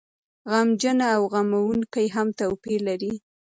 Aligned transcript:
غمجنه 0.51 1.05
او 1.15 1.23
غموونکې 1.33 2.05
هم 2.15 2.27
توپير 2.39 2.79
لري. 2.89 3.13